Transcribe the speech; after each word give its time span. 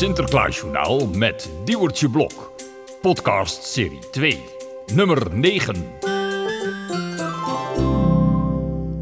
Sinterklaasjournaal 0.00 1.06
met 1.06 1.50
Diewertje 1.64 2.10
Blok. 2.10 2.52
Podcast 3.00 3.64
serie 3.64 3.98
2, 4.10 4.44
nummer 4.94 5.34
9. 5.34 5.86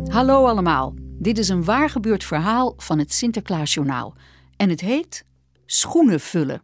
Hallo 0.08 0.46
allemaal, 0.46 0.94
dit 1.18 1.38
is 1.38 1.48
een 1.48 1.64
waar 1.64 1.90
gebeurd 1.90 2.24
verhaal 2.24 2.74
van 2.76 2.98
het 2.98 3.12
Sinterklaasjournaal. 3.12 4.14
En 4.56 4.68
het 4.68 4.80
heet 4.80 5.24
Schoenen 5.66 6.20
vullen. 6.20 6.62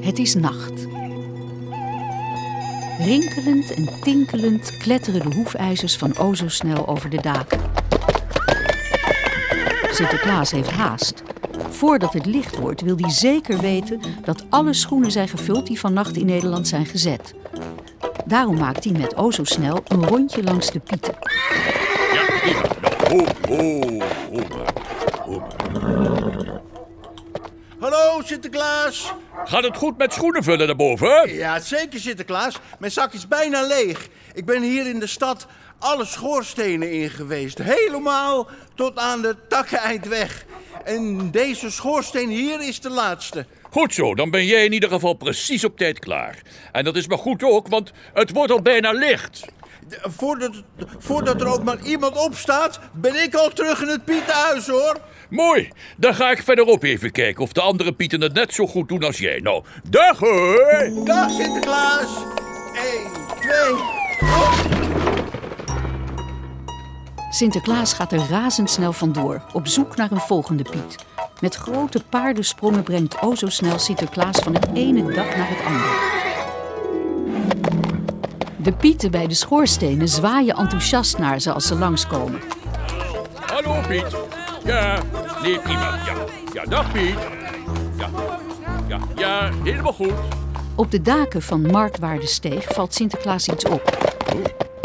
Het 0.00 0.18
is 0.18 0.34
nacht. 0.34 0.86
Rinkelend 2.98 3.74
en 3.74 4.00
tinkelend 4.00 4.76
kletteren 4.76 5.30
de 5.30 5.36
hoefijzers 5.36 5.96
van 5.96 6.16
o 6.16 6.34
snel 6.34 6.88
over 6.88 7.10
de 7.10 7.20
daken. 7.20 7.60
Sinterklaas 9.90 10.50
heeft 10.50 10.70
haast. 10.70 11.31
Voordat 11.82 12.12
het 12.12 12.26
licht 12.26 12.58
wordt 12.58 12.80
wil 12.80 12.96
hij 12.96 13.10
zeker 13.10 13.58
weten 13.58 14.00
dat 14.24 14.44
alle 14.48 14.72
schoenen 14.72 15.10
zijn 15.10 15.28
gevuld 15.28 15.66
die 15.66 15.80
vannacht 15.80 16.16
in 16.16 16.26
Nederland 16.26 16.68
zijn 16.68 16.86
gezet. 16.86 17.34
Daarom 18.24 18.58
maakt 18.58 18.84
hij 18.84 18.92
met 18.92 19.16
o 19.16 19.30
zo 19.30 19.44
snel 19.44 19.82
een 19.86 20.06
rondje 20.06 20.42
langs 20.42 20.70
de 20.70 20.78
pieten. 20.78 21.14
Ho, 23.08 23.24
ho, 23.48 23.80
ho. 23.98 24.11
Hallo 28.22 28.34
Sinterklaas. 28.34 29.12
Gaat 29.44 29.62
het 29.62 29.76
goed 29.76 29.98
met 29.98 30.12
schoenen 30.12 30.42
vullen 30.42 30.66
daarboven? 30.66 31.34
Ja, 31.34 31.60
zeker 31.60 32.00
Sinterklaas. 32.00 32.58
Mijn 32.78 32.92
zak 32.92 33.12
is 33.12 33.28
bijna 33.28 33.66
leeg. 33.66 34.08
Ik 34.34 34.44
ben 34.44 34.62
hier 34.62 34.86
in 34.86 34.98
de 34.98 35.06
stad 35.06 35.46
alle 35.78 36.04
schoorstenen 36.04 36.92
in 36.92 37.10
geweest. 37.10 37.58
Helemaal 37.58 38.48
tot 38.74 38.98
aan 38.98 39.22
de 39.22 39.36
takkeneind 39.48 40.06
weg. 40.06 40.44
En 40.84 41.30
deze 41.30 41.70
schoorsteen 41.70 42.28
hier 42.28 42.60
is 42.60 42.80
de 42.80 42.90
laatste. 42.90 43.46
Goed 43.70 43.94
zo, 43.94 44.14
dan 44.14 44.30
ben 44.30 44.46
jij 44.46 44.64
in 44.64 44.72
ieder 44.72 44.88
geval 44.88 45.14
precies 45.14 45.64
op 45.64 45.76
tijd 45.76 45.98
klaar. 45.98 46.42
En 46.72 46.84
dat 46.84 46.96
is 46.96 47.06
maar 47.06 47.18
goed 47.18 47.42
ook, 47.42 47.68
want 47.68 47.92
het 48.14 48.32
wordt 48.32 48.52
al 48.52 48.62
bijna 48.62 48.92
licht. 48.92 49.44
Voordat, 49.88 50.62
voordat 50.98 51.40
er 51.40 51.46
ook 51.46 51.62
maar 51.62 51.80
iemand 51.82 52.16
opstaat, 52.16 52.80
ben 52.92 53.22
ik 53.22 53.34
al 53.34 53.50
terug 53.50 53.82
in 53.82 53.88
het 53.88 54.04
Pietenhuis 54.04 54.66
hoor. 54.66 54.96
Mooi, 55.30 55.70
dan 55.96 56.14
ga 56.14 56.30
ik 56.30 56.42
verderop 56.42 56.82
even 56.82 57.12
kijken 57.12 57.42
of 57.42 57.52
de 57.52 57.60
andere 57.60 57.92
Pieten 57.92 58.20
het 58.20 58.32
net 58.32 58.54
zo 58.54 58.66
goed 58.66 58.88
doen 58.88 59.04
als 59.04 59.18
jij. 59.18 59.40
Nou, 59.40 59.64
dag 59.90 60.18
hoor! 60.18 60.90
Dag 61.04 61.30
Sinterklaas. 61.30 62.08
1, 62.74 63.40
2, 63.40 63.72
op. 63.72 64.82
Sinterklaas 67.30 67.92
gaat 67.92 68.12
er 68.12 68.26
razendsnel 68.30 68.92
vandoor, 68.92 69.42
op 69.52 69.66
zoek 69.66 69.96
naar 69.96 70.10
een 70.10 70.20
volgende 70.20 70.62
Piet. 70.62 71.04
Met 71.40 71.54
grote 71.54 72.02
paardensprongen 72.08 72.82
brengt 72.82 73.22
o 73.22 73.34
zo 73.34 73.48
snel 73.48 73.78
Sinterklaas 73.78 74.38
van 74.38 74.54
het 74.54 74.68
ene 74.74 75.02
dak 75.02 75.36
naar 75.36 75.48
het 75.48 75.64
andere. 75.66 76.21
De 78.62 78.72
Pieten 78.72 79.10
bij 79.10 79.26
de 79.26 79.34
schoorstenen 79.34 80.08
zwaaien 80.08 80.56
enthousiast 80.56 81.18
naar 81.18 81.40
ze 81.40 81.52
als 81.52 81.66
ze 81.66 81.78
langskomen. 81.78 82.40
Hallo 83.40 83.80
Piet. 83.88 84.16
Ja, 84.64 85.02
nee 85.42 85.58
prima. 85.58 85.98
Ja, 86.06 86.14
ja 86.52 86.64
dag 86.64 86.92
Piet. 86.92 87.16
Ja, 87.96 88.08
ja, 88.88 88.98
ja, 89.16 89.50
helemaal 89.62 89.92
goed. 89.92 90.12
Op 90.74 90.90
de 90.90 91.02
daken 91.02 91.42
van 91.42 91.60
Marktwaardesteeg 91.60 92.64
valt 92.64 92.94
Sinterklaas 92.94 93.48
iets 93.48 93.64
op. 93.64 94.14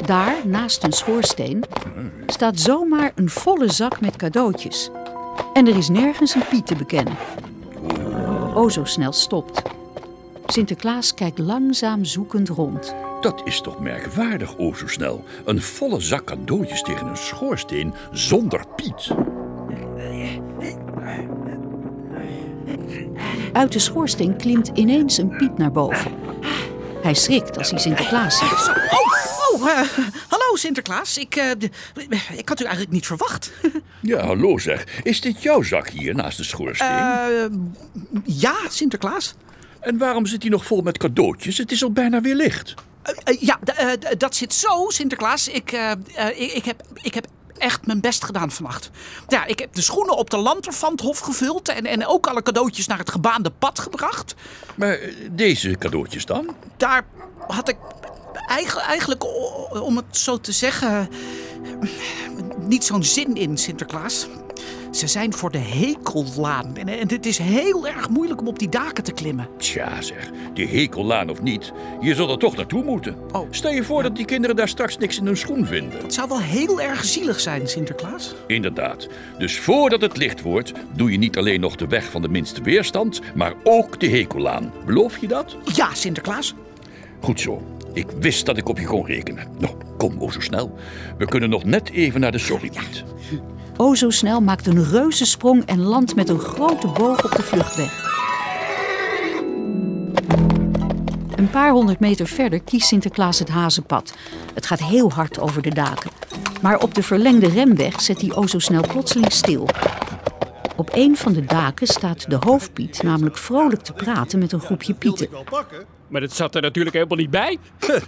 Daar, 0.06 0.36
naast 0.44 0.84
een 0.84 0.94
schoorsteen, 0.94 1.64
staat 2.28 2.60
zomaar 2.60 3.12
een 3.16 3.30
volle 3.30 3.72
zak 3.72 4.02
met 4.02 4.16
cadeautjes. 4.16 4.90
En 5.54 5.68
er 5.68 5.78
is 5.78 5.90
nergens 5.90 6.36
een 6.36 6.48
Piet 6.50 6.68
te 6.68 6.76
bekennen. 6.76 7.16
O 8.54 8.70
zo 8.70 8.84
snel 8.84 9.12
stopt. 9.12 9.62
Sinterklaas 10.46 11.14
kijkt 11.14 11.40
langzaam 11.40 12.06
zoekend 12.06 12.50
rond. 12.50 12.96
Dat 13.28 13.42
is 13.44 13.62
toch 13.62 13.80
merkwaardig, 13.80 14.58
o 14.58 14.74
zo 14.74 14.88
snel. 14.88 15.24
Een 15.46 15.62
volle 15.62 16.00
zak 16.00 16.26
cadeautjes 16.26 16.82
tegen 16.82 17.08
een 17.08 17.18
schoorsteen 17.18 17.94
zonder 18.12 18.64
Piet. 18.76 19.12
Uit 23.54 23.72
de 23.72 23.80
schoorsteen 23.80 24.38
klimt 24.38 24.72
ineens 24.74 25.18
een 25.18 25.38
Piet 25.38 25.58
naar 25.58 25.72
boven. 25.72 26.12
Hij 27.02 27.14
schrikt 27.14 27.58
als 27.58 27.70
hij 27.70 27.80
Sinterklaas 27.80 28.38
ziet. 28.38 28.52
Oh, 28.52 29.62
oh, 29.62 29.70
eh, 29.70 29.88
hallo 30.28 30.56
Sinterklaas. 30.56 31.18
Ik, 31.18 31.36
eh, 31.36 31.52
ik 32.38 32.50
had 32.50 32.60
u 32.60 32.64
eigenlijk 32.64 32.94
niet 32.94 33.06
verwacht. 33.06 33.52
Ja, 34.00 34.26
hallo 34.26 34.58
zeg. 34.58 35.02
Is 35.04 35.22
dit 35.22 35.44
jouw 35.44 35.62
zak 35.62 35.90
hier 35.90 36.16
naast 36.16 36.38
de 36.38 36.44
schoorsteen? 36.44 36.88
Eh, 36.88 37.46
ja, 38.24 38.56
Sinterklaas. 38.70 39.36
En 39.80 39.98
waarom 39.98 40.26
zit 40.26 40.42
hij 40.42 40.52
nog 40.52 40.66
vol 40.66 40.82
met 40.82 40.98
cadeautjes? 40.98 41.58
Het 41.58 41.72
is 41.72 41.84
al 41.84 41.92
bijna 41.92 42.22
weer 42.22 42.36
licht. 42.36 42.74
Eh, 43.02 43.14
eh, 43.24 43.42
ja, 43.42 43.60
eh, 43.64 43.92
dat 44.18 44.36
zit 44.36 44.54
zo, 44.54 44.86
Sinterklaas. 44.88 45.48
Ik, 45.48 45.72
ik, 46.36 46.52
ik, 46.54 46.66
heb, 46.66 46.84
ik 46.94 47.14
heb 47.14 47.28
echt 47.58 47.86
mijn 47.86 48.02
best 48.02 48.26
gedaan 48.26 48.52
vannacht. 48.52 48.90
Ja, 49.28 49.46
ik 49.46 49.60
heb 49.60 49.74
de 49.74 49.82
schoenen 49.82 50.18
op 50.18 50.30
de 50.30 50.38
Lanterfanthof 50.38 51.20
gevuld 51.20 51.70
en, 51.70 51.86
en 51.86 52.06
ook 52.06 52.28
alle 52.28 52.42
cadeautjes 52.44 52.88
naar 52.88 52.98
het 52.98 53.12
gebaande 53.12 53.52
pad 53.60 53.80
gebracht. 53.80 54.36
Maar 54.76 55.00
deze 55.32 55.76
cadeautjes 55.78 56.26
dan? 56.26 56.56
Daar 56.78 57.06
had 57.48 57.70
ik 57.70 57.78
eigenlijk, 58.48 59.26
om 59.82 59.96
het 59.96 60.18
zo 60.18 60.40
te 60.40 60.52
zeggen, 60.52 61.10
niet 62.58 62.84
zo'n 62.84 63.04
zin 63.04 63.36
in, 63.36 63.58
Sinterklaas. 63.58 64.28
Ze 64.92 65.08
zijn 65.08 65.34
voor 65.34 65.52
de 65.52 65.58
hekellaan. 65.58 66.76
En, 66.78 66.88
en 66.88 67.08
het 67.10 67.26
is 67.26 67.38
heel 67.38 67.88
erg 67.88 68.10
moeilijk 68.10 68.42
om 68.42 68.48
op 68.48 68.60
die 68.60 68.70
daken 68.70 69.04
te 69.04 69.12
klimmen. 69.12 69.48
Tja 69.58 70.02
zeg, 70.02 70.30
die 70.54 70.68
hekellaan 70.68 71.30
of 71.30 71.42
niet, 71.42 71.74
je 72.02 72.16
zal 72.16 72.30
er 72.30 72.38
toch 72.38 72.56
naartoe 72.56 72.84
moeten. 72.84 73.16
Oh. 73.32 73.48
Stel 73.50 73.72
je 73.72 73.84
voor 73.84 74.04
dat 74.04 74.16
die 74.16 74.26
kinderen 74.26 74.56
daar 74.56 74.68
straks 74.68 74.98
niks 74.98 75.18
in 75.18 75.26
hun 75.26 75.38
schoen 75.38 75.66
vinden. 75.66 76.00
Het 76.02 76.14
zou 76.14 76.28
wel 76.28 76.42
heel 76.42 76.82
erg 76.82 77.06
zielig 77.06 77.40
zijn, 77.40 77.68
Sinterklaas. 77.68 78.36
Inderdaad. 78.48 79.08
Dus 79.38 79.60
voordat 79.60 80.02
het 80.02 80.18
licht 80.18 80.42
wordt, 80.42 80.72
doe 80.96 81.12
je 81.12 81.18
niet 81.18 81.38
alleen 81.38 81.60
nog 81.60 81.76
de 81.76 81.88
weg 81.88 82.12
van 82.12 82.22
de 82.22 82.30
minste 82.30 82.62
weerstand, 82.62 83.22
maar 83.36 83.54
ook 83.64 84.00
de 84.00 84.08
hekellaan. 84.08 84.74
Beloof 84.86 85.18
je 85.18 85.28
dat? 85.28 85.58
Ja, 85.76 85.94
Sinterklaas. 85.94 86.54
Goed 87.22 87.42
zo. 87.42 87.62
Ik 87.94 88.08
wist 88.20 88.46
dat 88.46 88.58
ik 88.58 88.70
op 88.70 88.80
je 88.80 88.86
kon 88.86 89.06
rekenen. 89.06 89.48
Nou, 89.60 89.76
kom 89.98 90.20
o 90.20 90.32
zo 90.32 90.40
snel. 90.40 90.76
We 91.18 91.26
kunnen 91.26 91.50
nog 91.50 91.64
net 91.64 91.90
even 91.90 92.20
naar 92.20 92.32
de 92.32 92.38
Sorrypiet. 92.38 93.04
O 93.80 93.96
zo 93.96 94.10
snel 94.10 94.42
maakt 94.42 94.68
een 94.68 94.84
reuzensprong 94.84 95.66
en 95.66 95.82
landt 95.82 96.16
met 96.16 96.30
een 96.30 96.40
grote 96.40 96.88
boog 96.88 97.24
op 97.24 97.32
de 97.32 97.44
vluchtweg. 97.44 98.06
Een 101.36 101.50
paar 101.50 101.72
honderd 101.72 102.00
meter 102.00 102.28
verder 102.28 102.62
kiest 102.62 102.88
Sinterklaas 102.88 103.40
het 103.40 103.50
hazenpad. 103.50 104.16
Het 104.54 104.66
gaat 104.66 104.80
heel 104.80 105.12
hard 105.12 105.40
over 105.40 105.62
de 105.62 105.74
daken. 105.74 106.12
Maar 106.62 106.80
op 106.80 106.94
de 106.94 107.04
verlengde 107.04 107.48
remweg 107.48 108.02
zet 108.02 108.22
hij 108.22 108.36
o 108.36 108.48
zo 108.48 108.60
snel 108.60 108.88
plotseling 108.88 109.32
stil. 109.32 109.68
Op 110.76 110.90
een 110.94 111.18
van 111.18 111.34
de 111.34 111.46
daken 111.46 111.88
staat 111.88 112.30
de 112.30 112.38
hoofdpiet 112.40 113.04
namelijk 113.04 113.38
vrolijk 113.38 113.82
te 113.82 113.94
praten 113.94 114.40
met 114.40 114.52
een 114.52 114.62
groepje 114.62 114.94
pieten. 114.94 115.28
Wel 115.32 115.44
pakken. 115.44 115.86
Maar 116.08 116.22
dat 116.22 116.32
zat 116.32 116.56
er 116.56 116.62
natuurlijk 116.62 116.96
helemaal 116.96 117.18
niet 117.18 117.30
bij. 117.30 117.58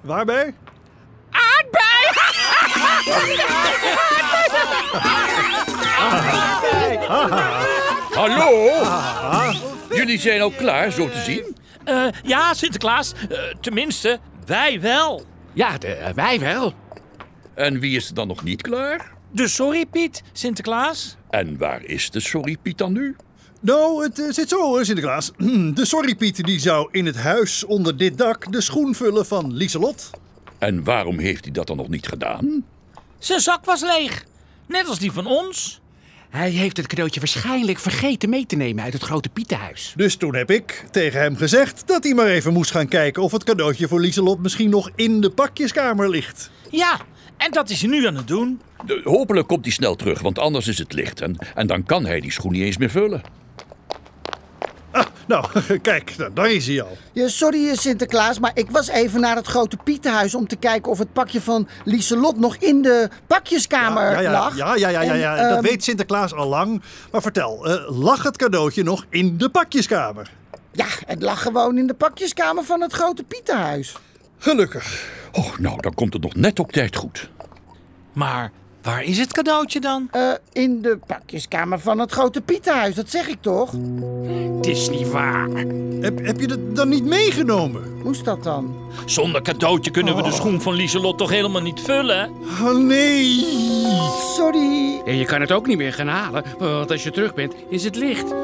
Waarbij? 0.00 0.54
Hallo? 8.14 8.70
Jullie 9.90 10.18
zijn 10.18 10.40
al 10.40 10.50
klaar, 10.50 10.92
zo 10.92 11.08
te 11.08 11.20
zien? 11.20 11.56
Eh, 11.84 12.06
ja, 12.22 12.54
Sinterklaas. 12.54 13.12
Eh, 13.28 13.38
tenminste, 13.60 14.18
wij 14.46 14.80
wel. 14.80 15.22
Ja, 15.52 15.78
de, 15.78 15.86
eh, 15.86 16.14
wij 16.14 16.40
wel. 16.40 16.72
En 17.54 17.80
wie 17.80 17.96
is 17.96 18.08
er 18.08 18.14
dan 18.14 18.26
nog 18.26 18.42
niet 18.42 18.62
klaar? 18.62 19.12
De 19.30 19.48
sorry 19.48 19.86
Piet, 19.86 20.22
Sinterklaas. 20.32 21.16
En 21.30 21.58
waar 21.58 21.84
is 21.84 22.10
de 22.10 22.20
Sorrypiet 22.20 22.78
dan 22.78 22.92
nu? 22.92 23.16
Nou, 23.60 24.02
het 24.02 24.26
zit 24.28 24.48
zo 24.48 24.60
hoor, 24.60 24.84
Sinterklaas. 24.84 25.30
De 25.74 25.84
Sorrypiet 25.84 26.44
die 26.44 26.60
zou 26.60 26.88
in 26.90 27.06
het 27.06 27.16
huis 27.16 27.64
onder 27.64 27.96
dit 27.96 28.18
dak 28.18 28.52
de 28.52 28.60
schoen 28.60 28.94
vullen 28.94 29.26
van 29.26 29.52
Lieselot. 29.52 30.10
En 30.58 30.84
waarom 30.84 31.18
heeft 31.18 31.44
hij 31.44 31.52
dat 31.52 31.66
dan 31.66 31.76
nog 31.76 31.88
niet 31.88 32.06
gedaan? 32.06 32.64
Zijn 33.24 33.40
zak 33.40 33.64
was 33.64 33.80
leeg. 33.80 34.24
Net 34.66 34.88
als 34.88 34.98
die 34.98 35.12
van 35.12 35.26
ons. 35.26 35.80
Hij 36.30 36.50
heeft 36.50 36.76
het 36.76 36.86
cadeautje 36.86 37.20
waarschijnlijk 37.20 37.78
vergeten 37.78 38.28
mee 38.28 38.46
te 38.46 38.56
nemen 38.56 38.84
uit 38.84 38.92
het 38.92 39.02
grote 39.02 39.28
Pietenhuis. 39.28 39.92
Dus 39.96 40.16
toen 40.16 40.34
heb 40.34 40.50
ik 40.50 40.84
tegen 40.90 41.20
hem 41.20 41.36
gezegd 41.36 41.82
dat 41.86 42.04
hij 42.04 42.14
maar 42.14 42.26
even 42.26 42.52
moest 42.52 42.70
gaan 42.70 42.88
kijken 42.88 43.22
of 43.22 43.32
het 43.32 43.44
cadeautje 43.44 43.88
voor 43.88 44.00
Lieselot 44.00 44.42
misschien 44.42 44.70
nog 44.70 44.90
in 44.94 45.20
de 45.20 45.30
pakjeskamer 45.30 46.10
ligt. 46.10 46.50
Ja, 46.70 47.00
en 47.36 47.50
dat 47.50 47.70
is 47.70 47.80
hij 47.80 47.90
nu 47.90 48.06
aan 48.06 48.16
het 48.16 48.28
doen. 48.28 48.60
Hopelijk 49.04 49.46
komt 49.46 49.64
hij 49.64 49.74
snel 49.74 49.96
terug, 49.96 50.20
want 50.20 50.38
anders 50.38 50.66
is 50.66 50.78
het 50.78 50.92
licht. 50.92 51.20
En, 51.20 51.36
en 51.54 51.66
dan 51.66 51.84
kan 51.84 52.06
hij 52.06 52.20
die 52.20 52.32
schoen 52.32 52.52
niet 52.52 52.62
eens 52.62 52.76
meer 52.76 52.90
vullen. 52.90 53.22
Nou, 55.26 55.46
kijk, 55.82 56.14
nou, 56.16 56.32
daar 56.32 56.50
is 56.50 56.66
hij 56.66 56.82
al. 56.82 56.96
Ja, 57.12 57.28
sorry 57.28 57.68
eh, 57.68 57.76
Sinterklaas, 57.76 58.38
maar 58.38 58.50
ik 58.54 58.70
was 58.70 58.88
even 58.88 59.20
naar 59.20 59.36
het 59.36 59.46
grote 59.46 59.76
Pietenhuis 59.84 60.34
om 60.34 60.46
te 60.46 60.56
kijken 60.56 60.90
of 60.90 60.98
het 60.98 61.12
pakje 61.12 61.40
van 61.40 61.68
Lieselot 61.84 62.38
nog 62.38 62.56
in 62.56 62.82
de 62.82 63.08
pakjeskamer 63.26 64.10
ja, 64.10 64.20
ja, 64.20 64.30
lag. 64.32 64.56
Ja, 64.56 64.76
ja, 64.76 64.88
ja, 64.88 65.00
ja, 65.00 65.14
ja. 65.14 65.36
ehm, 65.36 65.48
dat 65.48 65.60
weet 65.64 65.84
Sinterklaas 65.84 66.34
al 66.34 66.48
lang. 66.48 66.82
Maar 67.12 67.22
vertel, 67.22 67.66
eh, 67.66 67.98
lag 67.98 68.22
het 68.22 68.36
cadeautje 68.36 68.82
nog 68.82 69.06
in 69.08 69.38
de 69.38 69.48
pakjeskamer? 69.48 70.30
Ja, 70.72 70.86
het 71.06 71.22
lag 71.22 71.42
gewoon 71.42 71.78
in 71.78 71.86
de 71.86 71.94
pakjeskamer 71.94 72.64
van 72.64 72.80
het 72.80 72.92
grote 72.92 73.24
Pietenhuis. 73.24 73.96
Gelukkig. 74.38 75.08
Oh, 75.32 75.58
nou, 75.58 75.80
dan 75.80 75.94
komt 75.94 76.12
het 76.12 76.22
nog 76.22 76.34
net 76.34 76.58
op 76.58 76.72
tijd 76.72 76.96
goed. 76.96 77.30
Maar 78.12 78.52
waar 78.84 79.02
is 79.02 79.18
het 79.18 79.32
cadeautje 79.32 79.80
dan? 79.80 80.08
Eh, 80.10 80.30
in 80.52 80.82
de 80.82 80.98
pakjeskamer 81.06 81.80
van 81.80 81.98
het 81.98 82.12
grote 82.12 82.40
Pietenhuis, 82.40 82.94
dat 82.94 83.10
zeg 83.10 83.28
ik 83.28 83.38
toch? 83.40 83.72
Het 84.56 84.66
is 84.66 84.90
niet 84.90 85.10
waar. 85.10 85.48
Heb, 86.00 86.24
heb 86.24 86.40
je 86.40 86.46
het 86.46 86.76
dan 86.76 86.88
niet 86.88 87.04
meegenomen? 87.04 87.82
Moest 88.02 88.24
dat 88.24 88.42
dan? 88.42 88.76
Zonder 89.06 89.42
cadeautje 89.42 89.90
kunnen 89.90 90.16
we 90.16 90.22
de 90.22 90.32
schoen 90.32 90.60
van 90.60 90.74
Lieselot 90.74 91.18
toch 91.18 91.30
helemaal 91.30 91.62
niet 91.62 91.80
vullen? 91.80 92.30
Oh 92.62 92.76
nee. 92.76 93.44
Sorry. 94.36 95.00
En 95.04 95.16
je 95.16 95.24
kan 95.24 95.40
het 95.40 95.52
ook 95.52 95.66
niet 95.66 95.78
meer 95.78 95.92
gaan 95.92 96.08
halen, 96.08 96.44
want 96.58 96.90
als 96.90 97.02
je 97.02 97.10
terug 97.10 97.34
bent, 97.34 97.54
is 97.68 97.84
het 97.84 97.96
licht. 97.96 98.34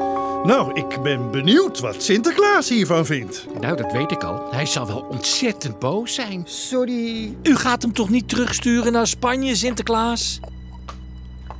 Nou, 0.43 0.73
ik 0.73 1.01
ben 1.01 1.31
benieuwd 1.31 1.79
wat 1.79 2.03
Sinterklaas 2.03 2.69
hiervan 2.69 3.05
vindt. 3.05 3.45
Nou, 3.59 3.75
dat 3.77 3.91
weet 3.91 4.11
ik 4.11 4.23
al. 4.23 4.47
Hij 4.51 4.65
zal 4.65 4.87
wel 4.87 5.05
ontzettend 5.09 5.79
boos 5.79 6.13
zijn. 6.13 6.41
Sorry. 6.45 7.35
U 7.43 7.55
gaat 7.55 7.81
hem 7.81 7.93
toch 7.93 8.09
niet 8.09 8.29
terugsturen 8.29 8.91
naar 8.91 9.07
Spanje, 9.07 9.55
Sinterklaas? 9.55 10.39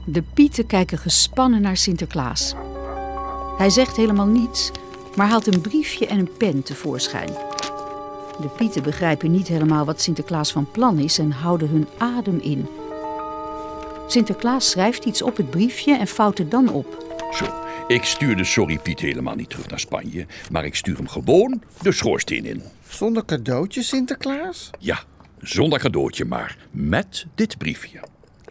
De 0.06 0.24
pieten 0.34 0.66
kijken 0.66 0.98
gespannen 0.98 1.62
naar 1.62 1.78
Sinterklaas. 1.78 2.54
Hij 3.58 3.70
zegt 3.70 3.96
helemaal 3.96 4.26
niets, 4.26 4.72
maar 5.16 5.28
haalt 5.28 5.54
een 5.54 5.62
briefje 5.62 6.08
en 6.08 6.20
een 6.20 6.38
pen 6.38 6.64
tevoorschijn. 6.64 7.30
De 8.40 8.48
pieten 8.58 8.84
begrijpen 8.84 9.32
niet 9.32 9.48
helemaal 9.48 9.86
wat 9.86 10.02
Sinterklaas 10.02 10.52
van 10.52 10.72
plan 10.72 11.00
is 11.00 11.20
en 11.20 11.32
houden 11.32 11.70
hun 11.70 11.88
adem 11.98 12.40
in. 12.40 12.68
Sinterklaas 14.08 14.70
schrijft 14.70 15.06
iets 15.06 15.22
op 15.22 15.38
het 15.38 15.50
briefje 15.50 15.98
en 15.98 16.08
vouwt 16.08 16.38
het 16.38 16.52
dan 16.52 16.70
op. 16.70 17.06
Zo, 17.32 17.46
ik 17.94 18.04
stuur 18.04 18.36
de 18.36 18.44
Sorry 18.44 18.78
Piet 18.78 19.00
helemaal 19.00 19.36
niet 19.36 19.50
terug 19.50 19.68
naar 19.68 19.80
Spanje, 19.80 20.26
maar 20.52 20.66
ik 20.66 20.76
stuur 20.76 20.96
hem 20.98 21.08
gewoon 21.08 21.64
de 21.82 21.92
schoorsteen 21.92 22.46
in. 22.46 22.64
Zonder 22.88 23.26
cadeautje, 23.26 23.84
Sinterklaas? 23.84 24.70
Ja, 24.80 25.00
zonder 25.40 25.80
cadeautje 25.80 26.26
maar, 26.26 26.58
met 26.72 27.26
dit 27.36 27.58
briefje. 27.58 28.00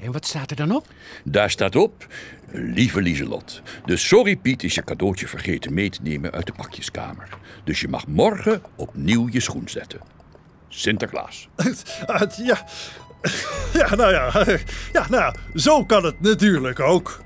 En 0.00 0.12
wat 0.12 0.26
staat 0.26 0.50
er 0.50 0.56
dan 0.56 0.74
op? 0.74 0.86
Daar 1.24 1.50
staat 1.50 1.76
op, 1.76 2.06
lieve 2.52 3.02
Lieselot, 3.02 3.62
de 3.84 3.96
Sorry 3.96 4.36
Piet 4.36 4.62
is 4.62 4.74
je 4.74 4.84
cadeautje 4.84 5.28
vergeten 5.28 5.74
mee 5.74 5.90
te 5.90 6.02
nemen 6.02 6.32
uit 6.32 6.46
de 6.46 6.52
pakjeskamer. 6.52 7.28
Dus 7.64 7.80
je 7.80 7.88
mag 7.88 8.06
morgen 8.06 8.62
opnieuw 8.76 9.28
je 9.30 9.40
schoen 9.40 9.68
zetten. 9.68 10.00
Sinterklaas. 10.68 11.48
Ja. 12.44 12.66
ja, 13.72 13.94
nou 13.94 14.12
ja. 14.12 14.46
Ja, 14.92 15.06
nou, 15.08 15.34
zo 15.54 15.84
kan 15.84 16.04
het 16.04 16.20
natuurlijk 16.20 16.80
ook. 16.80 17.20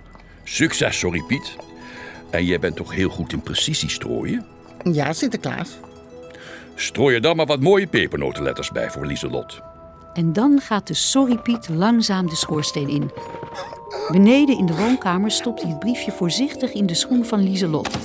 Succes, 0.45 0.99
Sorry 0.99 1.23
Piet. 1.23 1.57
En 2.35 2.45
jij 2.45 2.59
bent 2.59 2.77
toch 2.77 2.95
heel 2.95 3.09
goed 3.09 3.33
in 3.33 3.43
precisie 3.43 3.91
strooien? 3.91 4.47
Ja, 4.93 5.13
Sinterklaas. 5.13 5.79
Strooi 6.75 7.15
er 7.15 7.21
dan 7.21 7.37
maar 7.37 7.47
wat 7.47 7.61
mooie 7.61 7.87
pepernotenletters 7.87 8.71
bij 8.71 8.91
voor 8.91 9.07
Lieselot. 9.07 9.61
En 10.15 10.33
dan 10.33 10.61
gaat 10.61 10.87
de 10.87 10.95
Sorry 10.95 11.39
Piet 11.39 11.69
langzaam 11.69 12.29
de 12.29 12.37
schoorsteen 12.37 12.89
in. 12.89 13.11
Beneden 14.11 14.59
in 14.59 14.67
de 14.67 14.75
woonkamer 14.75 15.31
stopt 15.31 15.63
hij 15.63 15.71
het 15.71 15.79
briefje 15.79 16.13
voorzichtig 16.13 16.73
in 16.73 16.87
de 16.87 16.95
schoen 16.95 17.25
van 17.25 17.43
Lieselot. 17.43 17.99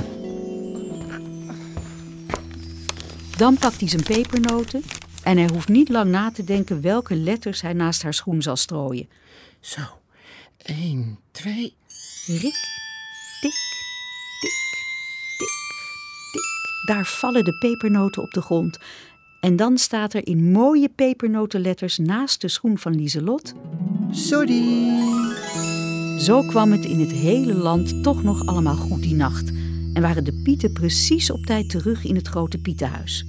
Dan 3.37 3.57
pakt 3.57 3.79
hij 3.79 3.89
zijn 3.89 4.03
pepernoten 4.03 4.83
en 5.23 5.37
hij 5.37 5.49
hoeft 5.53 5.67
niet 5.67 5.89
lang 5.89 6.11
na 6.11 6.31
te 6.31 6.43
denken 6.43 6.81
welke 6.81 7.15
letters 7.15 7.61
hij 7.61 7.73
naast 7.73 8.03
haar 8.03 8.13
schoen 8.13 8.41
zal 8.41 8.55
strooien. 8.55 9.09
Zo. 9.59 9.81
1, 10.57 11.19
2. 11.31 11.73
Rik, 12.25 12.55
tik, 13.41 13.78
tik, 14.39 14.51
tik, 15.37 15.49
tik. 16.31 16.85
Daar 16.85 17.05
vallen 17.05 17.43
de 17.43 17.53
pepernoten 17.53 18.21
op 18.21 18.31
de 18.31 18.41
grond. 18.41 18.77
En 19.39 19.55
dan 19.55 19.77
staat 19.77 20.13
er 20.13 20.27
in 20.27 20.51
mooie 20.51 20.89
pepernotenletters 20.89 21.97
naast 21.97 22.41
de 22.41 22.47
schoen 22.47 22.77
van 22.77 22.95
Lieselot... 22.95 23.53
Sorry. 24.11 24.89
Zo 26.19 26.41
kwam 26.41 26.71
het 26.71 26.85
in 26.85 26.99
het 26.99 27.11
hele 27.11 27.53
land 27.53 28.03
toch 28.03 28.23
nog 28.23 28.45
allemaal 28.45 28.75
goed 28.75 29.01
die 29.01 29.15
nacht. 29.15 29.51
En 29.93 30.01
waren 30.01 30.23
de 30.23 30.41
pieten 30.43 30.73
precies 30.73 31.31
op 31.31 31.45
tijd 31.45 31.69
terug 31.69 32.05
in 32.05 32.15
het 32.15 32.27
grote 32.27 32.57
pietenhuis. 32.57 33.25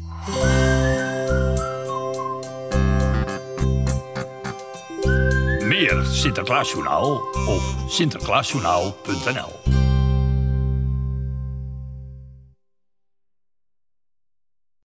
Meer 5.65 6.05
Sinterklaasjournaal 6.05 7.13
op 7.47 7.63
sinterklaasjournaal.nl 7.89 9.60